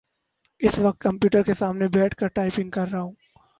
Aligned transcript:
اس 0.61 0.79
وقت 0.79 0.99
کمپیوٹر 1.01 1.43
کے 1.43 1.53
سامنے 1.53 1.87
بیٹھ 1.93 2.15
کر 2.15 2.27
ٹائپنگ 2.27 2.69
کر 2.69 2.87
رہا 2.91 3.01
ہوں 3.01 3.13